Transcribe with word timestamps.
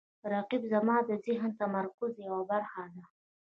رقیب 0.33 0.63
زما 0.73 0.95
د 1.09 1.11
ذهني 1.25 1.51
تمرکز 1.61 2.11
یوه 2.27 2.41
برخه 2.51 2.83
ده 2.93 3.03